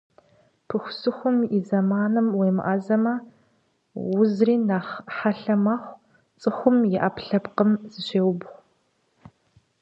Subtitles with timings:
[0.67, 3.13] Пыхусыхум и зэманым уемыӀэзэмэ,
[4.19, 5.99] узри нэхъ хьэлъэ мэхъу,
[6.41, 8.55] цӀыхум и Ӏэпкълъэпкъым зыщеубгъу.